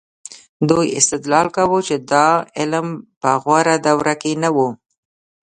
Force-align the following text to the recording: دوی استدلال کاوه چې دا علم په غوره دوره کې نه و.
دوی 0.69 0.87
استدلال 0.99 1.47
کاوه 1.55 1.79
چې 1.87 1.95
دا 2.11 2.27
علم 2.59 2.87
په 3.21 3.29
غوره 3.41 3.75
دوره 3.85 4.13
کې 4.21 4.31
نه 4.43 4.49
و. 4.55 4.57